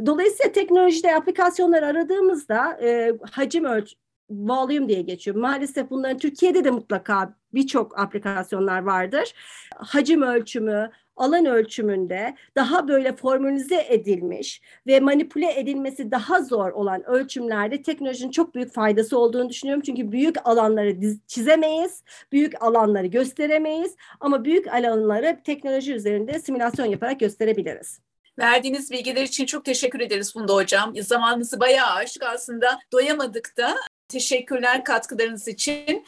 [0.06, 3.96] Dolayısıyla teknolojide aplikasyonlar aradığımızda e, hacim ölç
[4.30, 5.38] volume diye geçiyor.
[5.38, 9.34] Maalesef bunların Türkiye'de de mutlaka birçok aplikasyonlar vardır.
[9.76, 17.82] Hacim ölçümü, alan ölçümünde daha böyle formülize edilmiş ve manipüle edilmesi daha zor olan ölçümlerde
[17.82, 19.84] teknolojinin çok büyük faydası olduğunu düşünüyorum.
[19.86, 20.98] Çünkü büyük alanları
[21.28, 28.00] çizemeyiz, büyük alanları gösteremeyiz ama büyük alanları teknoloji üzerinde simülasyon yaparak gösterebiliriz.
[28.40, 30.94] Verdiğiniz bilgiler için çok teşekkür ederiz Funda Hocam.
[31.02, 33.76] Zamanımızı bayağı aşık aslında doyamadık da.
[34.08, 36.06] Teşekkürler katkılarınız için.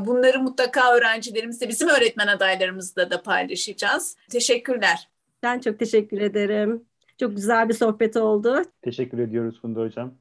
[0.00, 4.16] Bunları mutlaka öğrencilerimizle, bizim öğretmen adaylarımızla da paylaşacağız.
[4.30, 5.08] Teşekkürler.
[5.42, 6.84] Ben çok teşekkür ederim.
[7.20, 8.62] Çok güzel bir sohbet oldu.
[8.82, 10.14] Teşekkür ediyoruz Funda Hocam.